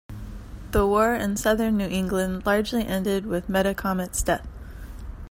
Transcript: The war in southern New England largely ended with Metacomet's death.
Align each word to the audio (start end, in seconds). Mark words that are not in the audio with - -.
The 0.71 0.87
war 0.87 1.13
in 1.13 1.37
southern 1.37 1.77
New 1.77 1.87
England 1.87 2.43
largely 2.43 2.83
ended 2.87 3.27
with 3.27 3.49
Metacomet's 3.49 4.23
death. 4.23 4.47